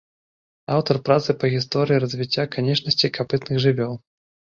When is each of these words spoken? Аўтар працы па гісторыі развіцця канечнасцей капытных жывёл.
Аўтар 0.77 0.99
працы 1.09 1.35
па 1.43 1.49
гісторыі 1.55 2.01
развіцця 2.03 2.45
канечнасцей 2.55 3.13
капытных 3.19 3.61
жывёл. 3.67 3.93